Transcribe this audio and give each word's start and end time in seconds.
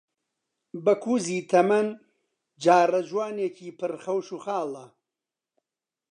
بەکووزی 0.85 1.47
تەمەن 1.51 1.87
جاڕەجوانێکی 2.63 3.75
پڕ 3.79 3.93
خەوش 4.03 4.27
و 4.35 4.41
خاڵە، 4.45 4.85